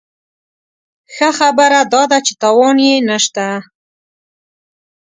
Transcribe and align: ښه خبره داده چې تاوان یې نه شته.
ښه 1.13 1.29
خبره 1.37 1.81
داده 1.93 2.17
چې 2.25 2.33
تاوان 2.41 2.77
یې 2.87 2.95
نه 3.09 3.17
شته. 3.23 3.47